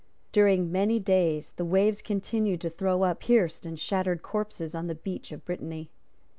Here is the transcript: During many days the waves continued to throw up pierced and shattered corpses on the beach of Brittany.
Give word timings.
During 0.31 0.71
many 0.71 0.99
days 0.99 1.53
the 1.57 1.63
waves 1.63 2.01
continued 2.01 2.59
to 2.61 2.71
throw 2.71 3.03
up 3.03 3.19
pierced 3.19 3.67
and 3.67 3.79
shattered 3.79 4.23
corpses 4.23 4.73
on 4.73 4.87
the 4.87 4.95
beach 4.95 5.31
of 5.31 5.45
Brittany. 5.45 5.91